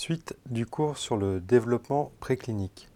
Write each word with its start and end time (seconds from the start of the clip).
Suite 0.00 0.34
du 0.46 0.64
cours 0.64 0.96
sur 0.96 1.18
le 1.18 1.40
développement 1.40 2.10
préclinique. 2.20 2.88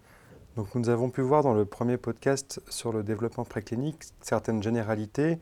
Donc 0.56 0.74
nous 0.74 0.88
avons 0.88 1.10
pu 1.10 1.20
voir 1.20 1.42
dans 1.42 1.52
le 1.52 1.66
premier 1.66 1.98
podcast 1.98 2.62
sur 2.70 2.94
le 2.94 3.02
développement 3.02 3.44
préclinique 3.44 4.04
certaines 4.22 4.62
généralités 4.62 5.38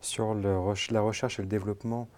sur 0.00 0.34
la 0.34 0.58
recherche 0.58 1.38
et 1.38 1.42
le 1.42 1.46
développement 1.46 2.08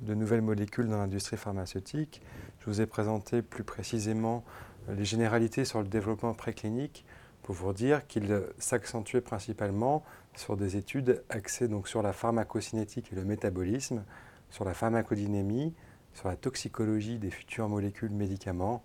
de 0.00 0.14
nouvelles 0.14 0.42
molécules 0.42 0.86
dans 0.86 0.98
l'industrie 0.98 1.36
pharmaceutique. 1.36 2.22
Je 2.60 2.66
vous 2.66 2.80
ai 2.80 2.86
présenté 2.86 3.42
plus 3.42 3.64
précisément 3.64 4.44
les 4.90 5.04
généralités 5.04 5.64
sur 5.64 5.82
le 5.82 5.88
développement 5.88 6.32
préclinique 6.32 7.04
pour 7.42 7.56
vous 7.56 7.72
dire 7.72 8.06
qu'il 8.06 8.44
s'accentuait 8.60 9.22
principalement 9.22 10.04
sur 10.36 10.56
des 10.56 10.76
études 10.76 11.20
axées 11.30 11.66
donc 11.66 11.88
sur 11.88 12.00
la 12.00 12.12
pharmacocinétique 12.12 13.12
et 13.12 13.16
le 13.16 13.24
métabolisme, 13.24 14.04
sur 14.50 14.64
la 14.64 14.72
pharmacodynamie, 14.72 15.74
sur 16.16 16.28
la 16.28 16.36
toxicologie 16.36 17.18
des 17.18 17.30
futures 17.30 17.68
molécules 17.68 18.10
médicaments, 18.10 18.82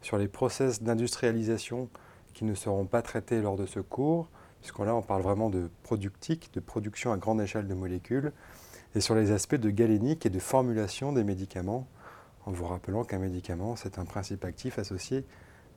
sur 0.00 0.16
les 0.16 0.28
process 0.28 0.82
d'industrialisation 0.82 1.90
qui 2.32 2.46
ne 2.46 2.54
seront 2.54 2.86
pas 2.86 3.02
traités 3.02 3.42
lors 3.42 3.56
de 3.56 3.66
ce 3.66 3.80
cours, 3.80 4.28
puisqu'on 4.60 4.84
là 4.84 4.94
on 4.94 5.02
parle 5.02 5.20
vraiment 5.20 5.50
de 5.50 5.70
productique, 5.82 6.50
de 6.54 6.60
production 6.60 7.12
à 7.12 7.18
grande 7.18 7.40
échelle 7.42 7.68
de 7.68 7.74
molécules, 7.74 8.32
et 8.94 9.00
sur 9.00 9.14
les 9.14 9.30
aspects 9.30 9.56
de 9.56 9.68
galénique 9.68 10.24
et 10.24 10.30
de 10.30 10.38
formulation 10.38 11.12
des 11.12 11.22
médicaments, 11.22 11.86
en 12.46 12.52
vous 12.52 12.66
rappelant 12.66 13.04
qu'un 13.04 13.18
médicament, 13.18 13.76
c'est 13.76 13.98
un 13.98 14.06
principe 14.06 14.46
actif 14.46 14.78
associé 14.78 15.26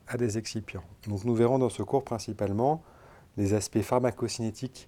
à 0.08 0.16
des 0.16 0.38
excipients. 0.38 0.84
Nous 1.08 1.36
verrons 1.36 1.60
dans 1.60 1.70
ce 1.70 1.84
cours 1.84 2.06
principalement 2.06 2.82
les 3.36 3.54
aspects 3.54 3.82
pharmacocinétiques 3.82 4.88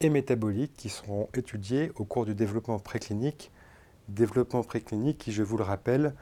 et 0.00 0.10
métaboliques 0.10 0.74
qui 0.76 0.90
seront 0.90 1.28
étudiés 1.34 1.90
au 1.96 2.04
cours 2.04 2.24
du 2.24 2.36
développement 2.36 2.78
préclinique. 2.78 3.50
Développement 4.08 4.62
préclinique 4.62 5.18
qui, 5.18 5.32
je 5.32 5.42
vous 5.42 5.56
le 5.56 5.64
rappelle, 5.64 6.14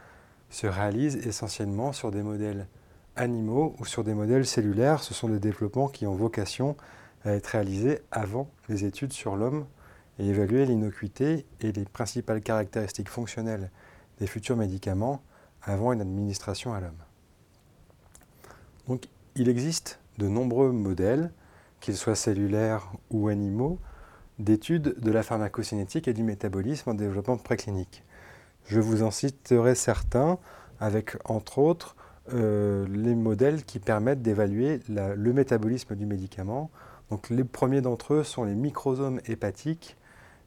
se 0.49 0.67
réalise 0.67 1.15
essentiellement 1.27 1.93
sur 1.93 2.11
des 2.11 2.23
modèles 2.23 2.67
animaux 3.15 3.75
ou 3.79 3.85
sur 3.85 4.03
des 4.03 4.13
modèles 4.13 4.45
cellulaires. 4.45 5.03
Ce 5.03 5.13
sont 5.13 5.29
des 5.29 5.39
développements 5.39 5.87
qui 5.87 6.05
ont 6.07 6.15
vocation 6.15 6.75
à 7.23 7.31
être 7.31 7.47
réalisés 7.47 8.01
avant 8.11 8.49
les 8.69 8.85
études 8.85 9.13
sur 9.13 9.35
l'homme 9.35 9.65
et 10.19 10.27
évaluer 10.27 10.65
l'innocuité 10.65 11.45
et 11.61 11.71
les 11.71 11.85
principales 11.85 12.41
caractéristiques 12.41 13.09
fonctionnelles 13.09 13.71
des 14.19 14.27
futurs 14.27 14.55
médicaments 14.55 15.21
avant 15.61 15.91
une 15.91 16.01
administration 16.01 16.73
à 16.73 16.79
l'homme. 16.79 17.03
Donc 18.87 19.07
il 19.35 19.49
existe 19.49 19.99
de 20.17 20.27
nombreux 20.27 20.71
modèles, 20.71 21.31
qu'ils 21.81 21.97
soient 21.97 22.15
cellulaires 22.15 22.91
ou 23.09 23.27
animaux, 23.27 23.79
d'études 24.39 24.99
de 24.99 25.11
la 25.11 25.23
pharmacocinétique 25.23 26.07
et 26.07 26.13
du 26.13 26.23
métabolisme 26.23 26.89
en 26.89 26.93
développement 26.93 27.37
préclinique. 27.37 28.03
Je 28.67 28.79
vous 28.79 29.03
en 29.03 29.11
citerai 29.11 29.75
certains 29.75 30.39
avec 30.79 31.17
entre 31.25 31.59
autres 31.59 31.95
euh, 32.33 32.87
les 32.89 33.13
modèles 33.13 33.63
qui 33.63 33.79
permettent 33.79 34.21
d'évaluer 34.23 34.79
le 34.89 35.33
métabolisme 35.33 35.95
du 35.95 36.05
médicament. 36.05 36.71
Donc 37.11 37.29
les 37.29 37.43
premiers 37.43 37.81
d'entre 37.81 38.15
eux 38.15 38.23
sont 38.23 38.43
les 38.43 38.55
microsomes 38.55 39.21
hépatiques. 39.27 39.95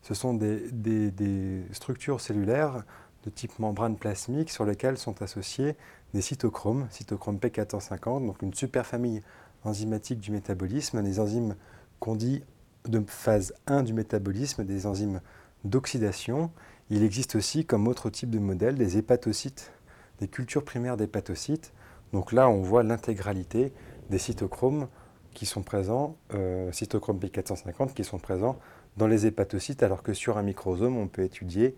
Ce 0.02 0.14
sont 0.14 0.34
des, 0.34 1.62
structures 1.72 2.20
cellulaires 2.20 2.82
de 3.24 3.30
type 3.30 3.58
membrane 3.58 3.96
plasmique 3.96 4.50
sur 4.50 4.64
lesquelles 4.64 4.98
sont 4.98 5.22
associés 5.22 5.76
des 6.14 6.22
cytochromes, 6.22 6.86
cytochrome 6.90 7.36
P450, 7.36 8.26
donc 8.26 8.42
une 8.42 8.54
super 8.54 8.86
famille 8.86 9.22
enzymatique 9.64 10.20
du 10.20 10.30
métabolisme, 10.30 11.02
des 11.02 11.20
enzymes 11.20 11.54
qu'on 12.00 12.16
dit 12.16 12.42
de 12.86 13.02
phase 13.06 13.54
1 13.66 13.82
du 13.82 13.92
métabolisme, 13.92 14.64
des 14.64 14.86
enzymes 14.86 15.20
d'oxydation. 15.64 16.50
Il 16.90 17.02
existe 17.02 17.36
aussi 17.36 17.64
comme 17.64 17.88
autre 17.88 18.10
type 18.10 18.30
de 18.30 18.38
modèle 18.38 18.76
des 18.76 18.98
hépatocytes, 18.98 19.72
des 20.20 20.28
cultures 20.28 20.64
primaires 20.64 20.96
d'hépatocytes. 20.96 21.72
Donc 22.12 22.32
là, 22.32 22.48
on 22.48 22.62
voit 22.62 22.82
l'intégralité 22.82 23.72
des 24.10 24.18
cytochromes 24.18 24.88
qui 25.34 25.46
sont 25.46 25.62
présents, 25.62 26.16
euh, 26.34 26.72
cytochromes 26.72 27.18
P450 27.18 27.92
qui 27.92 28.04
sont 28.04 28.18
présents 28.18 28.58
dans 28.96 29.06
les 29.06 29.26
hépatocytes, 29.26 29.82
alors 29.82 30.02
que 30.02 30.14
sur 30.14 30.38
un 30.38 30.42
microsome, 30.42 30.96
on 30.96 31.08
peut 31.08 31.22
étudier 31.22 31.76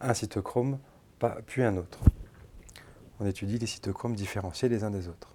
un 0.00 0.14
cytochrome 0.14 0.78
puis 1.46 1.62
un 1.62 1.76
autre 1.76 2.00
on 3.22 3.26
étudie 3.26 3.58
les 3.58 3.66
cytochromes 3.66 4.16
différenciés 4.16 4.68
les 4.68 4.82
uns 4.82 4.90
des 4.90 5.08
autres. 5.08 5.28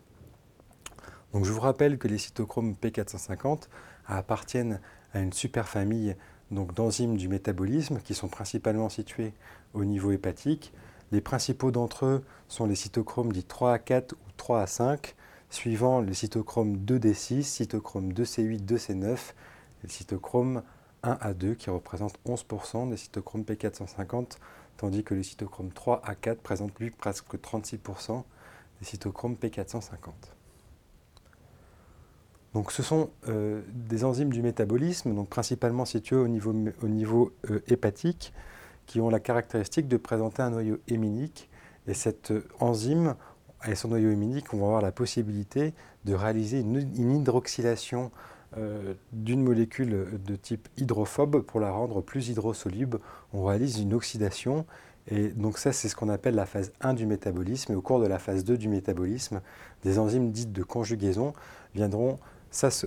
Donc 1.34 1.46
je 1.46 1.52
vous 1.52 1.62
rappelle 1.62 1.98
que 1.98 2.08
les 2.08 2.18
cytochromes 2.18 2.74
P450 2.74 3.70
appartiennent 4.06 4.82
à 5.18 5.22
une 5.22 5.34
superfamille 5.34 6.16
d'enzymes 6.52 7.18
du 7.18 7.28
métabolisme 7.28 8.00
qui 8.04 8.14
sont 8.14 8.28
principalement 8.28 8.90
situés 8.90 9.34
au 9.74 9.84
niveau 9.84 10.12
hépatique. 10.12 10.72
Les 11.12 11.22
principaux 11.22 11.72
d'entre 11.72 12.06
eux 12.06 12.24
sont 12.48 12.66
les 12.66 12.76
cytochromes 12.76 13.32
dits 13.32 13.44
3 13.44 13.74
à 13.74 13.80
4 13.80 14.14
ou 14.14 14.32
3 14.38 14.62
à 14.62 14.68
5, 14.68 15.16
suivant 15.50 16.02
les 16.02 16.14
cytochromes 16.14 16.78
2D6, 16.78 17.44
cytochrome 17.44 18.12
2C8, 18.14 18.66
2C9 18.66 19.14
et 19.14 19.18
le 19.84 19.90
cytochrome 19.90 20.64
1 21.04 21.18
à 21.20 21.34
2 21.34 21.56
qui 21.56 21.70
représente 21.70 22.18
11% 22.26 22.90
des 22.90 22.98
cytochromes 22.98 23.44
P450 23.44 24.38
tandis 24.78 25.04
que 25.04 25.16
le 25.16 25.24
cytochrome 25.24 25.72
3 25.72 26.02
a 26.06 26.16
4 26.16 26.40
présente 26.40 26.80
lui 26.80 26.92
presque 26.92 27.34
36% 27.34 28.24
des 28.80 28.86
cytochromes 28.86 29.36
P450. 29.36 30.37
Donc 32.58 32.72
ce 32.72 32.82
sont 32.82 33.12
euh, 33.30 33.62
des 33.72 34.04
enzymes 34.04 34.34
du 34.34 34.42
métabolisme, 34.42 35.14
donc 35.14 35.30
principalement 35.30 35.86
situées 35.86 36.16
au 36.16 36.28
niveau, 36.28 36.56
au 36.82 36.88
niveau 36.88 37.32
euh, 37.52 37.60
hépatique, 37.68 38.34
qui 38.88 39.00
ont 39.00 39.12
la 39.12 39.20
caractéristique 39.20 39.88
de 39.88 39.96
présenter 39.96 40.42
un 40.42 40.50
noyau 40.50 40.80
héminique. 40.88 41.52
Et 41.86 41.94
cette 41.94 42.32
euh, 42.32 42.48
enzyme, 42.60 43.14
et 43.68 43.76
son 43.76 43.90
noyau 43.90 44.10
héminique, 44.10 44.56
on 44.56 44.58
va 44.58 44.66
avoir 44.66 44.82
la 44.82 44.92
possibilité 44.92 45.76
de 46.06 46.16
réaliser 46.16 46.62
une, 46.62 46.80
hydroxylation 46.98 48.10
d'une 49.14 49.44
molécule 49.44 50.20
de 50.26 50.36
type 50.36 50.68
hydrophobe 50.78 51.42
pour 51.42 51.60
la 51.60 51.70
rendre 51.70 52.02
plus 52.02 52.30
hydrosoluble. 52.30 52.98
On 53.34 53.44
réalise 53.44 53.80
une 53.80 53.94
oxydation 53.94 54.66
et 55.10 55.28
donc 55.28 55.60
ça 55.60 55.74
c'est 55.74 55.90
ce 55.90 55.96
qu'on 55.96 56.10
appelle 56.10 56.34
la 56.34 56.48
phase 56.48 56.72
1 56.82 56.96
du 56.96 57.06
métabolisme 57.06 57.74
et 57.74 57.76
au 57.76 57.82
cours 57.82 58.00
de 58.00 58.08
la 58.08 58.18
phase 58.18 58.46
2 58.46 58.58
du 58.58 58.68
métabolisme, 58.68 59.42
des 59.84 60.00
enzymes 60.00 60.32
dites 60.32 60.54
de 60.54 60.64
conjugaison 60.64 61.34
viendront 61.76 62.18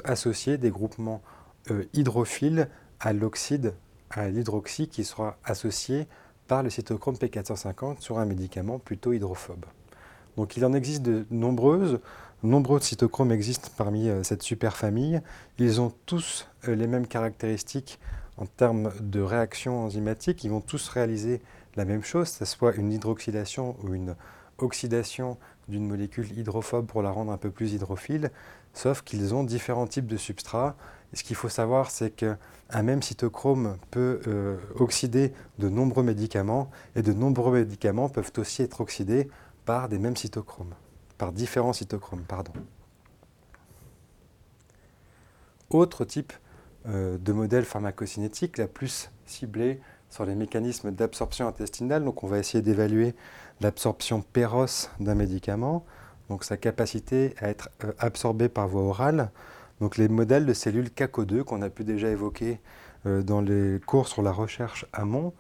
associer 0.05 0.59
des 0.59 0.71
groupements 0.71 1.23
euh, 1.71 1.85
hydrophiles 1.93 2.69
à 3.01 3.13
l'oxyde, 3.13 3.75
à 4.11 4.29
l'hydroxy 4.29 4.89
qui 4.89 5.05
sera 5.05 5.37
associé 5.45 6.07
par 6.49 6.63
le 6.63 6.71
cytochrome 6.71 7.17
P450 7.17 8.01
sur 8.01 8.19
un 8.19 8.25
médicament 8.25 8.79
plutôt 8.79 9.13
hydrophobe. 9.13 9.65
Donc 10.37 10.57
il 10.57 10.65
en 10.65 10.73
existe 10.73 11.03
de 11.03 11.27
nombreuses. 11.31 12.01
Nombreux 12.43 12.81
cytochromes 12.81 13.33
existent 13.33 13.69
parmi 13.77 14.09
euh, 14.09 14.23
cette 14.23 14.43
superfamille. 14.43 15.21
Ils 15.59 15.81
ont 15.81 15.93
tous 16.07 16.49
euh, 16.67 16.75
les 16.75 16.87
mêmes 16.87 17.07
caractéristiques 17.07 18.01
en 18.39 18.47
termes 18.47 18.91
de 19.01 19.21
réaction 19.21 19.85
enzymatique. 19.85 20.43
Ils 20.45 20.51
vont 20.51 20.63
tous 20.63 20.89
réaliser 20.89 21.43
la 21.77 21.85
même 21.85 22.03
chose, 22.03 22.31
que 22.31 22.39
ce 22.39 22.45
soit 22.47 22.75
une 22.75 22.93
hydroxydation 22.93 23.77
ou 23.83 23.95
une 23.95 24.17
oxydation 24.59 25.37
d'une 25.71 25.87
molécule 25.87 26.31
hydrophobe 26.37 26.87
pour 26.87 27.03
la 27.03 27.11
rendre 27.11 27.33
un 27.33 27.39
peu 27.39 27.51
plus 27.51 27.73
hydrophile, 27.73 28.31
sauf 28.75 29.03
qu'ils 29.03 29.35
ont 29.35 29.45
différents 29.45 29.87
types 29.87 30.07
de 30.07 30.17
substrats. 30.17 30.77
ce 31.15 31.23
qu'il 31.23 31.37
faut 31.37 31.49
savoir, 31.49 31.91
c'est 31.91 32.11
qu'un 32.11 32.37
même 32.83 33.03
cytochrome 33.03 33.77
peut 33.91 34.21
euh, 34.27 34.59
oxyder 34.77 35.33
de 35.59 35.69
nombreux 35.69 36.03
médicaments, 36.03 36.71
et 36.97 37.03
de 37.03 37.13
nombreux 37.13 37.53
médicaments 37.53 38.09
peuvent 38.09 38.33
aussi 38.37 38.63
être 38.63 38.81
oxydés 38.81 39.29
par 39.65 39.89
des 39.89 39.99
mêmes 39.99 40.17
cytochromes 40.17 40.75
par 41.21 41.33
différents 41.33 41.75
cytochromes. 41.75 42.25
Pardon. 42.27 42.53
Autre 45.69 46.07
type 46.07 46.33
euh, 46.89 47.19
de 47.19 47.33
modèle 47.33 47.67
pharmacocinétique, 47.67 48.57
la 48.57 48.67
plus 48.67 49.11
ciblée 49.27 49.83
sur 50.11 50.25
les 50.25 50.35
mécanismes 50.35 50.91
d'absorption 50.91 51.49
intestinale. 51.49 52.05
Donc 52.05 52.23
on 52.23 52.27
va 52.27 52.39
essayer 52.39 52.63
d'évaluer 52.63 53.15
l'absorption 53.61 54.23
péros 54.23 54.89
d'un 54.99 55.15
médicament, 55.15 55.85
donc 56.29 56.45
sa 56.45 56.57
capacité 56.57 57.35
à 57.39 57.49
être 57.49 57.71
euh, 57.85 57.93
absorbé 57.99 58.49
par 58.49 58.69
voie 58.69 58.83
orale. 58.83 59.31
Donc 59.81 59.97
les 59.97 60.09
modèles 60.09 60.45
de 60.45 60.53
cellules 60.53 60.89
CACO2 60.89 61.43
qu'on 61.43 61.63
a 61.63 61.71
pu 61.71 61.85
déjà 61.85 62.09
évoquer 62.09 62.61
euh, 63.07 63.23
dans 63.23 63.41
les 63.41 63.81
cours 63.87 64.09
sur 64.09 64.23
la 64.23 64.33
recherche 64.33 64.85
amont. 64.93 65.33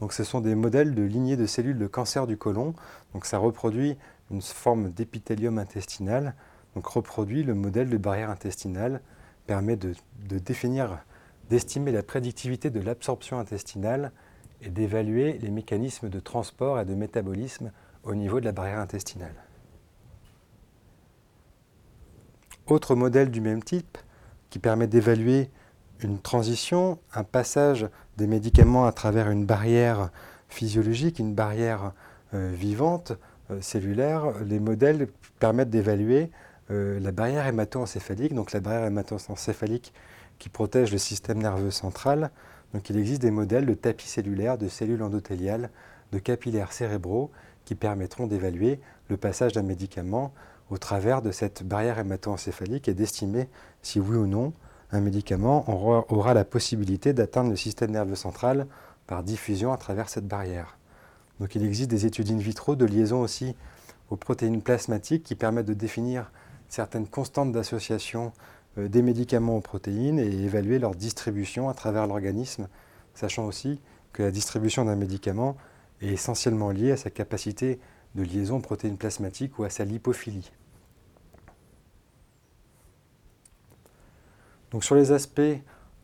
Donc 0.00 0.12
ce 0.12 0.24
sont 0.24 0.40
des 0.40 0.54
modèles 0.54 0.94
de 0.94 1.02
lignées 1.02 1.36
de 1.36 1.46
cellules 1.46 1.78
de 1.78 1.86
cancer 1.86 2.26
du 2.26 2.36
côlon. 2.36 2.74
Donc 3.12 3.26
ça 3.26 3.38
reproduit 3.38 3.96
une 4.30 4.42
forme 4.42 4.90
d'épithélium 4.90 5.58
intestinal, 5.58 6.34
donc 6.74 6.86
reproduit 6.86 7.42
le 7.42 7.54
modèle 7.54 7.90
de 7.90 7.98
barrière 7.98 8.30
intestinale, 8.30 9.00
permet 9.46 9.76
de, 9.76 9.94
définir, 10.38 10.98
d'estimer 11.52 11.92
la 11.92 12.02
prédictivité 12.02 12.70
de 12.70 12.80
l'absorption 12.80 13.38
intestinale 13.38 14.10
et 14.62 14.70
d'évaluer 14.70 15.34
les 15.34 15.50
mécanismes 15.50 16.08
de 16.08 16.18
transport 16.18 16.80
et 16.80 16.86
de 16.86 16.94
métabolisme 16.94 17.72
au 18.04 18.14
niveau 18.14 18.40
de 18.40 18.46
la 18.46 18.52
barrière 18.52 18.78
intestinale. 18.78 19.34
Autre 22.66 22.94
modèle 22.94 23.30
du 23.30 23.42
même 23.42 23.62
type 23.62 23.98
qui 24.48 24.60
permet 24.60 24.86
d'évaluer 24.86 25.50
une 26.00 26.18
transition, 26.18 26.98
un 27.12 27.22
passage 27.22 27.86
des 28.16 28.26
médicaments 28.26 28.86
à 28.86 28.92
travers 28.92 29.28
une 29.28 29.44
barrière 29.44 30.08
physiologique, 30.48 31.18
une 31.18 31.34
barrière 31.34 31.92
euh, 32.32 32.50
vivante, 32.54 33.12
cellulaire, 33.60 34.42
les 34.42 34.58
modèles 34.58 35.08
permettent 35.38 35.68
d'évaluer 35.68 36.30
la 36.70 37.12
barrière 37.12 37.46
hémato-encéphalique, 37.46 38.32
donc 38.32 38.52
la 38.52 38.60
barrière 38.60 38.86
hémato-encéphalique 38.86 39.92
qui 40.42 40.48
protège 40.48 40.90
le 40.90 40.98
système 40.98 41.40
nerveux 41.40 41.70
central. 41.70 42.32
Donc 42.74 42.90
il 42.90 42.98
existe 42.98 43.22
des 43.22 43.30
modèles 43.30 43.64
de 43.64 43.74
tapis 43.74 44.08
cellulaires, 44.08 44.58
de 44.58 44.66
cellules 44.66 45.04
endothéliales, 45.04 45.70
de 46.10 46.18
capillaires 46.18 46.72
cérébraux 46.72 47.30
qui 47.64 47.76
permettront 47.76 48.26
d'évaluer 48.26 48.80
le 49.08 49.16
passage 49.16 49.52
d'un 49.52 49.62
médicament 49.62 50.34
au 50.68 50.78
travers 50.78 51.22
de 51.22 51.30
cette 51.30 51.62
barrière 51.62 52.00
hémato-encéphalique 52.00 52.88
et 52.88 52.94
d'estimer 52.94 53.48
si 53.82 54.00
oui 54.00 54.16
ou 54.16 54.26
non 54.26 54.52
un 54.90 55.00
médicament 55.00 55.64
aura, 56.10 56.34
la 56.34 56.44
possibilité 56.44 57.12
d'atteindre 57.12 57.50
le 57.50 57.56
système 57.56 57.92
nerveux 57.92 58.16
central 58.16 58.66
par 59.06 59.22
diffusion 59.22 59.72
à 59.72 59.76
travers 59.76 60.08
cette 60.08 60.26
barrière. 60.26 60.76
Donc 61.38 61.54
il 61.54 61.64
existe 61.64 61.88
des 61.88 62.04
études 62.04 62.32
in 62.32 62.38
vitro 62.38 62.74
de 62.74 62.84
liaison 62.84 63.20
aussi 63.20 63.54
aux 64.10 64.16
protéines 64.16 64.60
plasmatiques 64.60 65.22
qui 65.22 65.36
permettent 65.36 65.66
de 65.66 65.74
définir 65.74 66.32
certaines 66.68 67.06
constantes 67.06 67.52
d'association 67.52 68.32
des 68.76 69.02
médicaments 69.02 69.56
aux 69.56 69.60
protéines 69.60 70.18
et 70.18 70.44
évaluer 70.44 70.78
leur 70.78 70.94
distribution 70.94 71.68
à 71.68 71.74
travers 71.74 72.06
l'organisme, 72.06 72.68
sachant 73.14 73.46
aussi 73.46 73.80
que 74.12 74.22
la 74.22 74.30
distribution 74.30 74.84
d'un 74.84 74.96
médicament 74.96 75.56
est 76.00 76.08
essentiellement 76.08 76.70
liée 76.70 76.92
à 76.92 76.96
sa 76.96 77.10
capacité 77.10 77.78
de 78.14 78.22
liaison 78.22 78.60
protéines 78.60 78.96
plasmatiques 78.96 79.58
ou 79.58 79.64
à 79.64 79.70
sa 79.70 79.84
lipophilie. 79.84 80.52
Donc 84.70 84.84
sur 84.84 84.94
les 84.94 85.12
aspects 85.12 85.40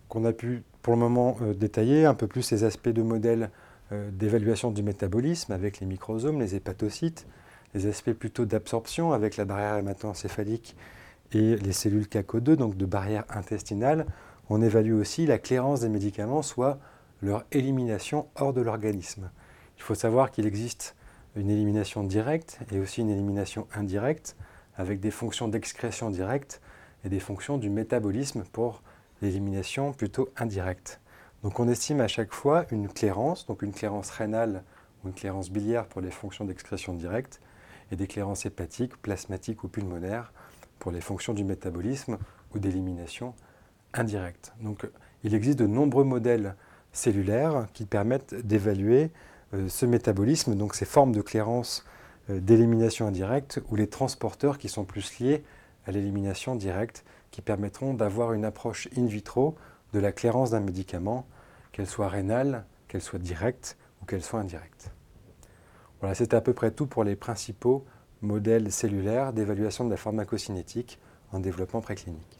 qu'on 0.09 0.25
a 0.25 0.33
pu 0.33 0.63
pour 0.83 0.95
le 0.95 1.01
moment 1.01 1.37
euh, 1.43 1.55
détailler, 1.55 2.05
un 2.05 2.15
peu 2.15 2.27
plus 2.27 2.51
les 2.51 2.65
aspects 2.65 2.89
de 2.89 3.03
modèle 3.03 3.51
euh, 3.93 4.11
d'évaluation 4.11 4.71
du 4.71 4.83
métabolisme 4.83 5.53
avec 5.53 5.81
les 5.81 5.87
microsomes, 5.87 6.39
les 6.39 6.55
hépatocytes, 6.55 7.27
les 7.75 7.87
aspects 7.87 8.13
plutôt 8.13 8.45
d'absorption 8.45 9.13
avec 9.13 9.37
la 9.37 9.45
barrière 9.45 9.77
hémato-encéphalique 9.77 10.77
et 11.33 11.57
les 11.57 11.73
cellules 11.73 12.07
CACO2, 12.07 12.55
donc 12.55 12.77
de 12.77 12.87
barrière 12.87 13.25
intestinale. 13.29 14.07
On 14.51 14.63
évalue 14.63 14.95
aussi 14.95 15.27
la 15.27 15.39
clairance 15.39 15.81
des 15.81 15.89
médicaments, 15.89 16.43
soit 16.43 16.79
leur 17.23 17.45
élimination 17.53 18.29
hors 18.37 18.53
de 18.53 18.61
l'organisme. 18.61 19.31
Il 19.77 19.83
faut 19.83 19.95
savoir 19.95 20.31
qu'il 20.31 20.47
existe 20.47 20.95
une 21.37 21.51
élimination 21.51 22.03
directe 22.05 22.59
et 22.73 22.81
aussi 22.81 23.03
une 23.03 23.11
élimination 23.11 23.67
indirecte 23.75 24.37
avec 24.77 25.01
des 25.01 25.11
fonctions 25.11 25.49
d'excrétion 25.49 26.11
directe 26.11 26.61
et 27.05 27.09
des 27.09 27.21
fonctions 27.21 27.59
du 27.59 27.71
métabolisme 27.71 28.45
pour 28.53 28.83
l'élimination 29.23 29.93
plutôt 29.93 30.31
indirecte. 30.37 31.01
Donc 31.43 31.61
on 31.61 31.69
estime 31.69 32.01
à 32.01 32.09
chaque 32.09 32.33
fois 32.33 32.65
une 32.71 32.89
clairance, 32.89 33.47
donc 33.47 33.63
une 33.63 33.73
clairance 33.73 34.11
rénale 34.11 34.65
ou 35.03 35.09
une 35.09 35.15
clairance 35.15 35.51
biliaire 35.51 35.87
pour 35.87 36.01
les 36.01 36.11
fonctions 36.11 36.45
d'excrétion 36.45 36.95
directe 36.95 37.41
et 37.93 37.97
des 37.97 38.07
clairances 38.07 38.47
hépatiques, 38.47 38.97
plasmatiques 38.97 39.63
ou 39.65 39.69
pulmonaires 39.69 40.33
les 40.91 41.01
fonctions 41.01 41.35
du 41.35 41.45
métabolisme 41.45 42.19
ou 42.55 42.59
d'élimination 42.59 43.35
indirecte. 43.95 44.53
Donc 44.61 44.89
il 45.25 45.35
existe 45.35 45.59
de 45.59 45.67
nombreux 45.67 46.05
modèles 46.05 46.55
cellulaires 46.93 47.67
qui 47.73 47.85
permettent 47.85 48.35
d'évaluer 48.35 49.11
euh, 49.55 49.69
ce 49.69 49.87
métabolisme, 49.87 50.55
donc 50.55 50.75
ces 50.75 50.85
formes 50.85 51.13
de 51.13 51.23
clairance 51.23 51.85
euh, 52.31 52.41
d'élimination 52.41 53.07
indirecte 53.07 53.61
ou 53.71 53.77
les 53.77 53.89
transporteurs 53.89 54.59
qui 54.59 54.69
sont 54.69 54.85
plus 54.85 55.19
liés 55.21 55.45
à 55.87 55.91
l'élimination 55.91 56.55
directe 56.55 57.05
qui 57.31 57.41
permettront 57.41 57.95
d'avoir 57.95 58.33
une 58.33 58.45
approche 58.45 58.89
in 58.97 59.07
vitro 59.07 59.57
de 59.93 59.99
la 59.99 60.13
clairance 60.13 60.51
d'un 60.51 60.61
médicament, 60.61 61.27
qu'elle 61.73 61.87
soit 61.87 62.09
rénale, 62.09 62.65
qu'elle 62.89 63.01
soit 63.01 63.19
directe 63.19 63.77
ou 64.03 64.07
qu'elle 64.07 64.23
soit 64.23 64.41
indirecte. 64.41 64.93
Voilà, 66.01 66.15
c'est 66.15 66.35
à 66.35 66.41
peu 66.41 66.53
près 66.53 66.71
tout 66.71 66.87
pour 66.87 67.05
les 67.05 67.17
principaux 67.17 67.85
modèles 68.23 68.73
cellulaires 68.73 69.33
d'évaluation 69.33 69.85
de 69.85 69.91
la 69.91 69.97
pharmacocinétique 69.97 70.99
en 71.33 71.41
développement 71.41 71.81
préclinique. 71.81 72.38